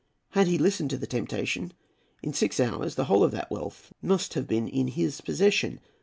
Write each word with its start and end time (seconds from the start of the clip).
Had 0.29 0.47
he 0.47 0.57
listened 0.57 0.89
to 0.89 0.97
the 0.97 1.05
temptation, 1.05 1.73
in 2.23 2.33
six 2.33 2.59
hours 2.59 2.95
the 2.95 3.05
whole 3.05 3.23
of 3.23 3.29
that 3.33 3.51
wealth 3.51 3.93
must 4.01 4.33
have 4.33 4.47
been 4.47 4.67
in 4.67 4.87
his 4.87 5.21
possession. 5.21 5.79